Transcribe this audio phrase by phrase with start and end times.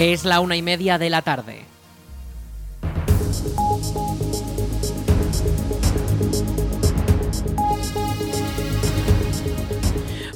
[0.00, 1.60] Es la una y media de la tarde.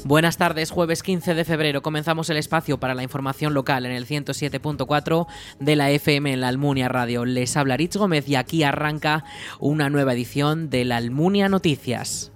[0.04, 4.06] Buenas tardes, jueves 15 de febrero comenzamos el espacio para la información local en el
[4.06, 5.26] 107.4
[5.60, 7.24] de la FM en la Almunia Radio.
[7.24, 9.24] Les habla Rich Gómez y aquí arranca
[9.60, 12.32] una nueva edición de la Almunia Noticias.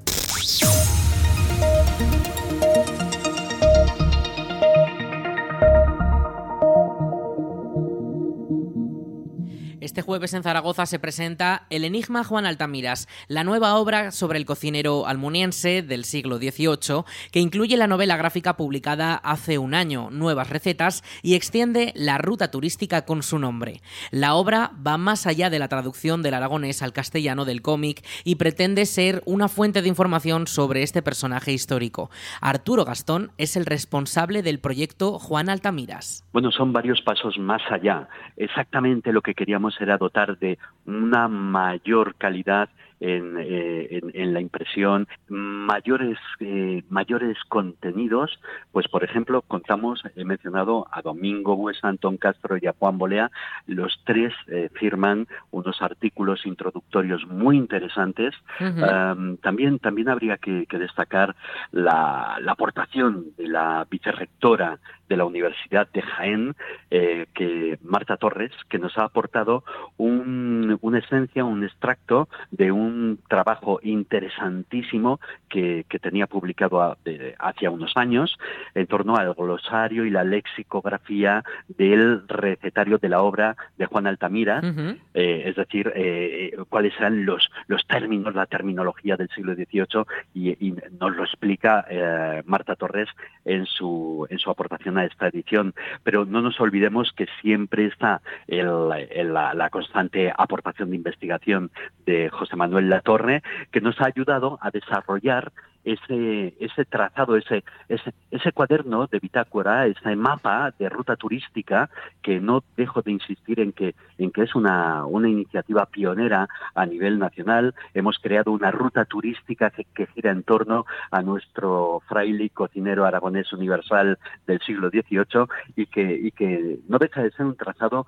[10.09, 15.07] Jueves en Zaragoza se presenta El Enigma Juan Altamiras, la nueva obra sobre el cocinero
[15.07, 21.05] almuniense del siglo XVIII, que incluye la novela gráfica publicada hace un año, Nuevas Recetas,
[21.23, 23.83] y extiende la ruta turística con su nombre.
[24.11, 28.37] La obra va más allá de la traducción del aragonés al castellano del cómic y
[28.37, 32.09] pretende ser una fuente de información sobre este personaje histórico.
[32.41, 36.25] Arturo Gastón es el responsable del proyecto Juan Altamiras.
[36.33, 38.09] Bueno, son varios pasos más allá.
[38.39, 42.69] Exactamente lo que queríamos será dotar de una mayor calidad
[43.01, 48.41] en, eh, en, en, la impresión, mayores, eh, mayores contenidos,
[48.73, 53.31] pues por ejemplo contamos, he mencionado a Domingo Buesa, Antón Castro y a Juan Bolea,
[53.67, 58.35] los tres eh, firman unos artículos introductorios muy interesantes.
[58.61, 59.17] Uh -huh.
[59.17, 61.35] um, también, también habría que, que destacar
[61.73, 64.79] la, la, aportación de la vicerrectora
[65.09, 66.55] de la Universidad de Jaén,
[66.91, 69.65] eh, que Marta Torres, que nos ha aportado
[69.97, 72.88] un, una esencia, un extracto de un
[73.29, 78.39] trabajo interesantísimo que, que tenía publicado a, de, hace unos años
[78.75, 84.61] en torno al glosario y la lexicografía del recetario de la obra de Juan Altamira,
[84.63, 84.99] uh -huh.
[85.15, 90.69] eh, es decir, eh, cuáles eran los, los términos, la terminología del siglo XVIII y,
[90.69, 93.09] y nos lo explica eh, Marta Torres
[93.45, 95.75] en su, en su aportación a esta edición.
[96.03, 98.69] Pero no nos olvidemos que siempre está el,
[99.11, 101.71] el, la, la constante aportación de investigación
[102.07, 105.53] de José Manuel Latorre, que nos ha ayudado a desarrollar
[105.85, 111.89] ese, ese trazado, ese, ese, ese cuaderno de bitácora, ese mapa de ruta turística,
[112.23, 116.87] que no dejo de insistir en que, en que es una, una iniciativa pionera a
[116.87, 117.75] nivel nacional.
[117.95, 123.53] Hemos creado una ruta turística que, que gira en torno a nuestro fraile cocinero aragonés
[123.53, 125.47] universal del siglo XVIII
[125.77, 128.07] y que, y que no deja de ser un trazado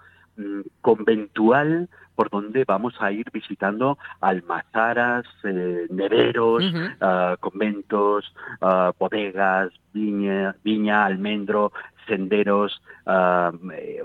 [0.80, 1.88] conventual
[2.20, 7.34] por donde vamos a ir visitando almazaras, eh, neveros, uh -huh.
[7.34, 11.72] uh, conventos, uh, bodegas, viña, viña, almendro,
[12.10, 13.56] senderos, uh,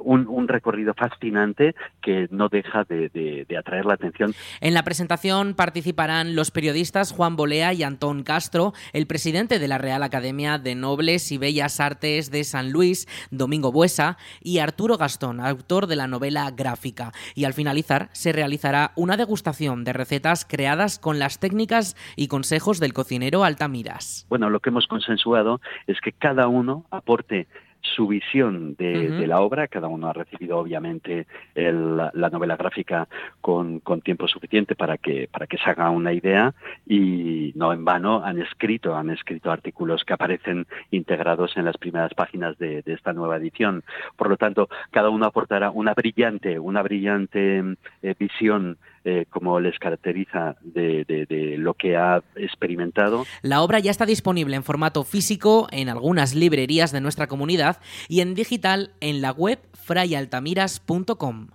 [0.01, 4.33] un, un, recorrido fascinante que no deja de, de, de, atraer la atención.
[4.61, 9.79] En la presentación participarán los periodistas Juan Bolea y Antón Castro, el presidente de la
[9.79, 15.39] Real Academia de Nobles y Bellas Artes de San Luis, Domingo Buesa, y Arturo Gastón,
[15.39, 17.11] autor de la novela gráfica.
[17.33, 22.79] Y al finalizar se realizará una degustación de recetas creadas con las técnicas y consejos
[22.79, 24.27] del cocinero Altamiras.
[24.29, 27.47] Bueno, lo que hemos consensuado es que cada uno aporte
[27.95, 29.19] su visión de, uh -huh.
[29.19, 29.67] de, la obra.
[29.67, 33.07] Cada uno ha recibido, obviamente, el, la novela gráfica
[33.41, 36.53] con, con, tiempo suficiente para que, para que se haga una idea
[36.85, 42.13] y no en vano han escrito, han escrito artículos que aparecen integrados en las primeras
[42.13, 43.83] páginas de, de esta nueva edición.
[44.15, 47.63] Por lo tanto, cada uno aportará una brillante, una brillante
[48.01, 48.77] eh, visión
[49.07, 53.25] eh, como les caracteriza de, lo que ha experimentado.
[53.43, 57.79] La obra ya está disponible en formato físico en algunas librerías de nuestra comunidad
[58.09, 61.49] y en digital en la web frayaltamiras.com.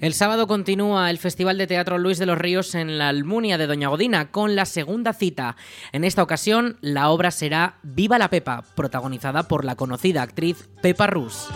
[0.00, 3.66] El sábado continúa el Festival de Teatro Luis de los Ríos en la Almunia de
[3.66, 5.56] Doña Godina con la segunda cita.
[5.92, 11.06] En esta ocasión la obra será Viva la Pepa, protagonizada por la conocida actriz Pepa
[11.06, 11.48] Rus.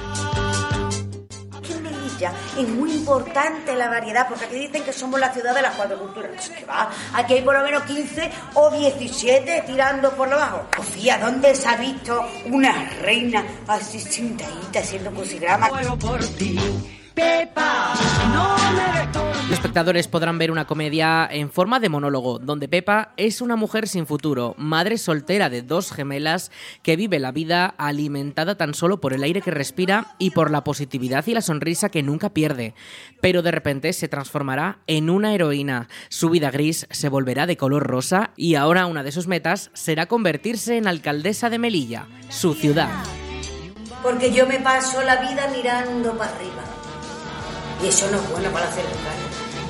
[2.59, 5.99] Es muy importante la variedad, porque aquí dicen que somos la ciudad de las cuatro
[5.99, 6.51] culturas.
[6.51, 6.91] ¿Qué va?
[7.15, 10.67] Aquí hay por lo menos 15 o 17 tirando por lo bajo.
[10.77, 15.71] Sofía, ¿dónde se ha visto una reina así sentadita haciendo crucigrama?
[15.99, 16.59] por ti.
[17.15, 17.95] Pepa,
[18.33, 18.57] no
[19.43, 23.89] Los espectadores podrán ver una comedia en forma de monólogo, donde Pepa es una mujer
[23.89, 26.53] sin futuro, madre soltera de dos gemelas
[26.83, 30.62] que vive la vida alimentada tan solo por el aire que respira y por la
[30.62, 32.75] positividad y la sonrisa que nunca pierde.
[33.21, 35.89] Pero de repente se transformará en una heroína.
[36.09, 40.07] Su vida gris se volverá de color rosa y ahora una de sus metas será
[40.07, 42.91] convertirse en alcaldesa de Melilla, su ciudad.
[44.03, 46.80] Porque yo me paso la vida mirando para arriba
[47.82, 48.88] y eso no es bueno para la salud,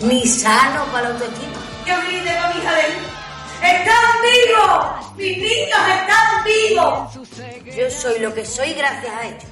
[0.02, 1.58] ni sano para la autoestima.
[1.86, 3.20] Yo grité con mi hija de
[3.62, 5.16] ¡Están vivos!
[5.16, 7.76] ¡Mis niños están vivos!
[7.76, 9.44] Yo soy lo que soy gracias a ellos.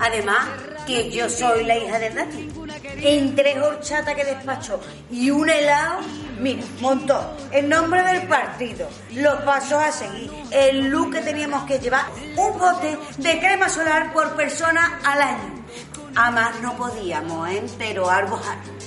[0.00, 0.48] Además,
[0.86, 2.52] que yo soy la hija de Dani.
[2.96, 4.80] En tres horchatas que despacho
[5.10, 6.00] y un helado,
[6.40, 11.78] mira, montó el nombre del partido, los pasos a seguir, el look que teníamos que
[11.78, 12.06] llevar,
[12.36, 15.61] un bote de crema solar por persona al año.
[16.14, 17.64] A más no podíamos, ¿eh?
[17.78, 18.38] Pero algo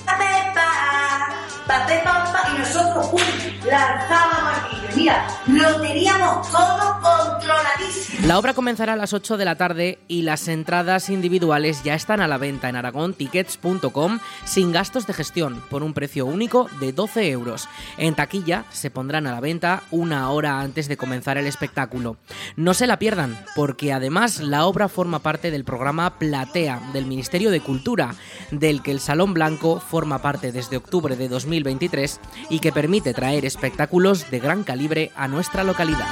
[0.06, 4.85] Pepa, Pepa, y nosotros uh, lanzábamos aquello.
[4.96, 8.26] Mira, lo teníamos todo controladísimo.
[8.26, 12.20] La obra comenzará a las 8 de la tarde y las entradas individuales ya están
[12.20, 17.30] a la venta en aragontickets.com sin gastos de gestión por un precio único de 12
[17.30, 17.68] euros.
[17.98, 22.16] En taquilla se pondrán a la venta una hora antes de comenzar el espectáculo.
[22.56, 27.50] No se la pierdan, porque además la obra forma parte del programa Platea del Ministerio
[27.50, 28.14] de Cultura,
[28.50, 33.44] del que el Salón Blanco forma parte desde octubre de 2023 y que permite traer
[33.44, 36.06] espectáculos de gran calibre a nuestra localidad.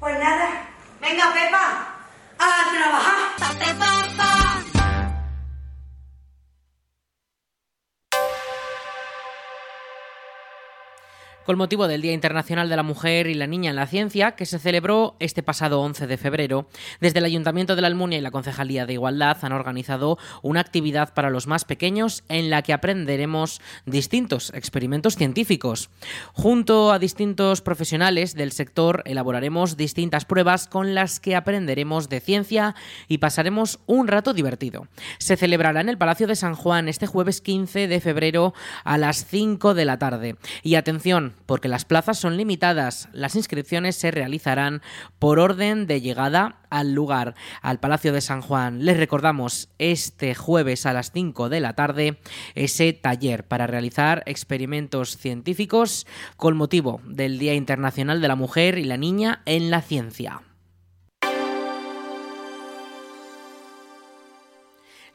[0.00, 0.48] Pues nada,
[1.02, 1.73] venga Pepa,
[11.44, 14.46] con motivo del Día Internacional de la Mujer y la Niña en la Ciencia, que
[14.46, 16.68] se celebró este pasado 11 de febrero.
[17.00, 21.12] Desde el Ayuntamiento de la Almunia y la Concejalía de Igualdad han organizado una actividad
[21.12, 25.90] para los más pequeños en la que aprenderemos distintos experimentos científicos.
[26.32, 32.74] Junto a distintos profesionales del sector elaboraremos distintas pruebas con las que aprenderemos de ciencia
[33.06, 34.88] y pasaremos un rato divertido.
[35.18, 38.54] Se celebrará en el Palacio de San Juan este jueves 15 de febrero
[38.84, 40.36] a las 5 de la tarde.
[40.62, 43.08] Y atención, porque las plazas son limitadas.
[43.12, 44.82] Las inscripciones se realizarán
[45.18, 48.84] por orden de llegada al lugar, al Palacio de San Juan.
[48.84, 52.20] Les recordamos este jueves a las 5 de la tarde
[52.54, 58.84] ese taller para realizar experimentos científicos con motivo del Día Internacional de la Mujer y
[58.84, 60.42] la Niña en la Ciencia.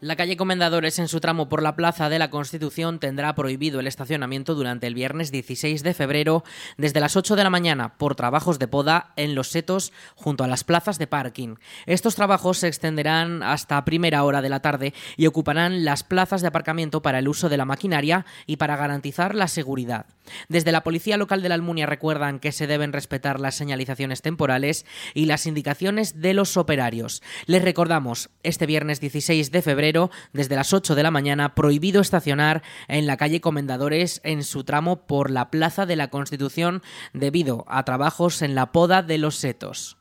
[0.01, 3.87] La calle Comendadores en su tramo por la Plaza de la Constitución tendrá prohibido el
[3.87, 6.45] estacionamiento durante el viernes 16 de febrero
[6.77, 10.47] desde las 8 de la mañana por trabajos de poda en los setos junto a
[10.47, 11.55] las plazas de parking.
[11.85, 16.47] Estos trabajos se extenderán hasta primera hora de la tarde y ocuparán las plazas de
[16.47, 20.05] aparcamiento para el uso de la maquinaria y para garantizar la seguridad.
[20.47, 24.85] Desde la Policía Local de la Almunia recuerdan que se deben respetar las señalizaciones temporales
[25.13, 27.21] y las indicaciones de los operarios.
[27.47, 29.88] Les recordamos, este viernes 16 de febrero
[30.33, 35.07] desde las 8 de la mañana, prohibido estacionar en la calle Comendadores en su tramo
[35.07, 36.81] por la Plaza de la Constitución
[37.13, 39.98] debido a trabajos en la poda de los setos.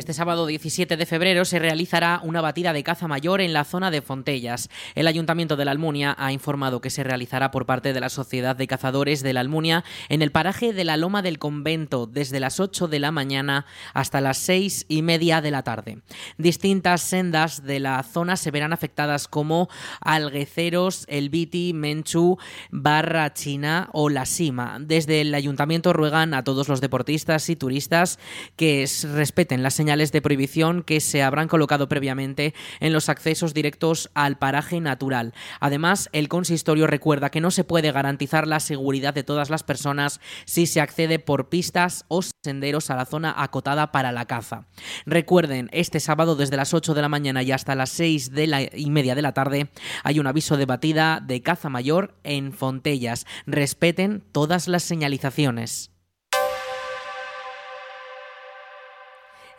[0.00, 3.90] Este sábado 17 de febrero se realizará una batida de caza mayor en la zona
[3.90, 4.70] de Fontellas.
[4.94, 8.56] El Ayuntamiento de la Almunia ha informado que se realizará por parte de la Sociedad
[8.56, 12.60] de Cazadores de la Almunia en el paraje de la Loma del Convento desde las
[12.60, 15.98] 8 de la mañana hasta las 6 y media de la tarde.
[16.38, 19.68] Distintas sendas de la zona se verán afectadas como
[20.00, 22.38] Algueceros, El Viti, Menchú,
[22.70, 24.78] Barra China o La Sima.
[24.80, 28.18] Desde el Ayuntamiento ruegan a todos los deportistas y turistas
[28.56, 34.08] que respeten las señales de prohibición que se habrán colocado previamente en los accesos directos
[34.14, 35.34] al paraje natural.
[35.58, 40.20] Además, el consistorio recuerda que no se puede garantizar la seguridad de todas las personas
[40.44, 44.68] si se accede por pistas o senderos a la zona acotada para la caza.
[45.06, 48.62] Recuerden, este sábado desde las 8 de la mañana y hasta las 6 de la
[48.62, 49.70] y media de la tarde
[50.04, 53.26] hay un aviso de batida de caza mayor en Fontellas.
[53.44, 55.90] Respeten todas las señalizaciones.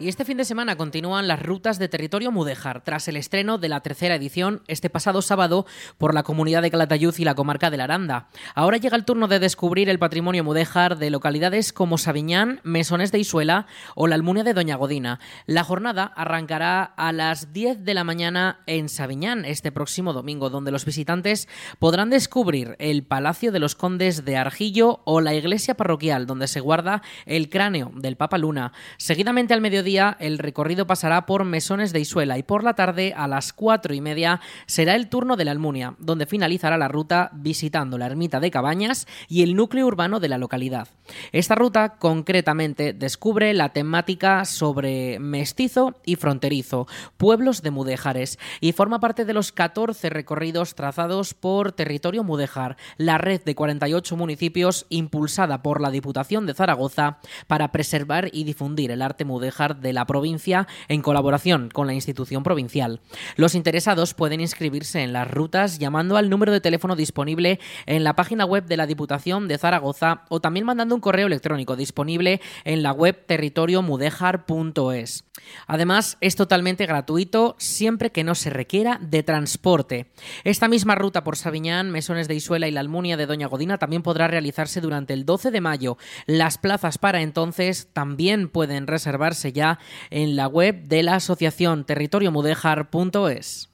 [0.01, 3.70] Y este fin de semana continúan las rutas de territorio mudéjar tras el estreno de
[3.70, 5.67] la tercera edición este pasado sábado
[6.00, 8.27] por la comunidad de Calatayud y la comarca de la Aranda.
[8.55, 13.20] Ahora llega el turno de descubrir el patrimonio mudéjar de localidades como Sabiñán, Mesones de
[13.20, 15.20] Isuela o la Almunia de Doña Godina.
[15.46, 20.72] La jornada arrancará a las 10 de la mañana en Sabiñán este próximo domingo, donde
[20.72, 26.25] los visitantes podrán descubrir el Palacio de los Condes de Argillo o la iglesia parroquial
[26.25, 28.74] donde se guarda el cráneo del Papa Luna.
[28.98, 33.27] Seguidamente al mediodía el recorrido pasará por Mesones de Isuela y por la tarde a
[33.27, 37.98] las cuatro y media será el turno de la Almunia, donde finalizará la ruta visitando
[37.98, 40.88] la ermita de Cabañas y el núcleo urbano de la localidad.
[41.33, 49.01] Esta ruta concretamente descubre la temática sobre mestizo y fronterizo, pueblos de Mudéjares, y forma
[49.01, 55.62] parte de los 14 recorridos trazados por Territorio Mudéjar, la red de 48 municipios impulsada
[55.62, 60.67] por la Diputación de Zaragoza para preservar y difundir el arte mudéjar de la provincia
[60.88, 63.01] en colaboración con la institución provincial.
[63.35, 68.15] Los interesados pueden inscribirse en las rutas llamando al número de teléfono disponible en la
[68.15, 72.83] página web de la Diputación de Zaragoza o también mandando un correo electrónico disponible en
[72.83, 75.25] la web territoriomudéjar.es.
[75.67, 80.11] Además, es totalmente gratuito siempre que no se requiera de transporte.
[80.43, 84.03] Esta misma ruta por Sabiñán, Mesones de Isuela y la Almunia de Doña Godina también
[84.03, 85.97] podrá realizarse durante el 12 de mayo.
[86.25, 89.70] Las plazas para entonces también pueden reservarse ya
[90.09, 93.70] en la web de la asociación territoriomudéjar.es.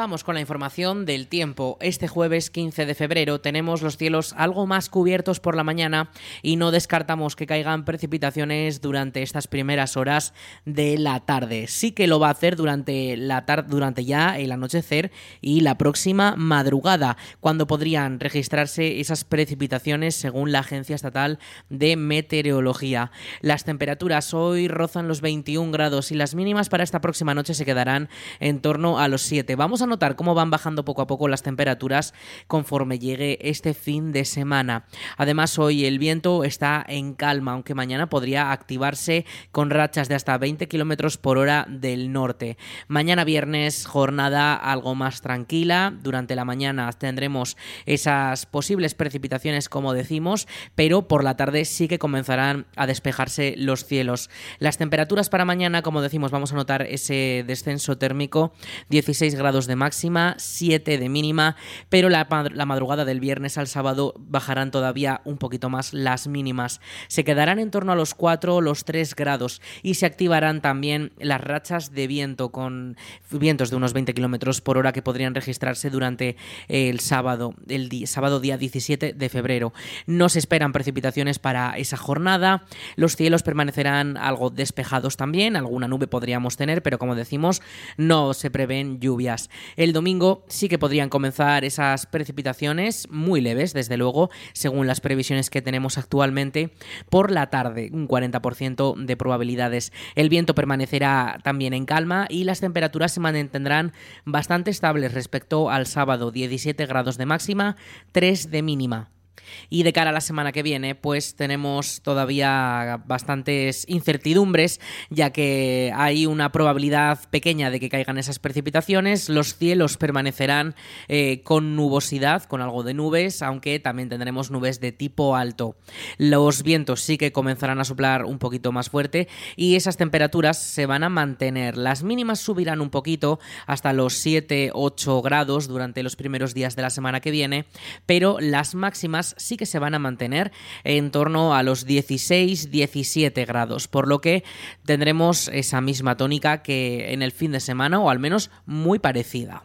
[0.00, 1.76] Vamos con la información del tiempo.
[1.82, 6.56] Este jueves 15 de febrero tenemos los cielos algo más cubiertos por la mañana y
[6.56, 10.32] no descartamos que caigan precipitaciones durante estas primeras horas
[10.64, 11.66] de la tarde.
[11.66, 15.76] Sí que lo va a hacer durante la tarde, durante ya el anochecer y la
[15.76, 21.38] próxima madrugada, cuando podrían registrarse esas precipitaciones según la Agencia Estatal
[21.68, 23.10] de Meteorología.
[23.42, 27.66] Las temperaturas hoy rozan los 21 grados y las mínimas para esta próxima noche se
[27.66, 29.56] quedarán en torno a los 7.
[29.56, 32.14] Vamos a notar cómo van bajando poco a poco las temperaturas
[32.46, 34.86] conforme llegue este fin de semana.
[35.18, 40.38] Además, hoy el viento está en calma, aunque mañana podría activarse con rachas de hasta
[40.38, 42.56] 20 kilómetros por hora del norte.
[42.88, 45.92] Mañana viernes, jornada algo más tranquila.
[46.02, 51.98] Durante la mañana tendremos esas posibles precipitaciones, como decimos, pero por la tarde sí que
[51.98, 54.30] comenzarán a despejarse los cielos.
[54.58, 58.52] Las temperaturas para mañana, como decimos, vamos a notar ese descenso térmico,
[58.88, 61.56] 16 grados de máxima, 7 de mínima,
[61.88, 62.26] pero la,
[62.66, 66.80] madrugada del viernes al sábado bajarán todavía un poquito más las mínimas.
[67.08, 71.12] Se quedarán en torno a los 4 o los 3 grados y se activarán también
[71.18, 72.96] las rachas de viento con
[73.30, 76.36] vientos de unos 20 kilómetros por hora que podrían registrarse durante
[76.68, 79.72] el sábado, el sábado día 17 de febrero.
[80.06, 82.64] No se esperan precipitaciones para esa jornada.
[82.96, 87.62] Los cielos permanecerán algo despejados también, alguna nube podríamos tener, pero como decimos,
[87.96, 89.48] no se prevén lluvias.
[89.76, 95.50] El domingo sí que podrían comenzar esas precipitaciones muy leves, desde luego, según las previsiones
[95.50, 96.70] que tenemos actualmente,
[97.08, 99.92] por la tarde, un 40% de probabilidades.
[100.14, 103.92] El viento permanecerá también en calma y las temperaturas se mantendrán
[104.24, 107.76] bastante estables respecto al sábado, 17 grados de máxima,
[108.12, 109.19] 3 de mínima.
[109.68, 114.80] Y de cara a la semana que viene, pues tenemos todavía bastantes incertidumbres,
[115.10, 119.28] ya que hay una probabilidad pequeña de que caigan esas precipitaciones.
[119.28, 120.74] Los cielos permanecerán
[121.08, 125.76] eh, con nubosidad, con algo de nubes, aunque también tendremos nubes de tipo alto.
[126.18, 130.86] Los vientos sí que comenzarán a soplar un poquito más fuerte y esas temperaturas se
[130.86, 131.76] van a mantener.
[131.76, 136.90] Las mínimas subirán un poquito hasta los 7-8 grados durante los primeros días de la
[136.90, 137.66] semana que viene,
[138.06, 140.52] pero las máximas sí que se van a mantener
[140.84, 144.44] en torno a los 16-17 grados, por lo que
[144.84, 149.64] tendremos esa misma tónica que en el fin de semana o al menos muy parecida.